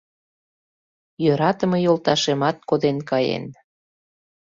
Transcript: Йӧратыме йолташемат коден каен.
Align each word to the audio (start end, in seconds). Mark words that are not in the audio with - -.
Йӧратыме 1.23 1.79
йолташемат 1.85 2.57
коден 2.69 2.97
каен. 3.09 3.45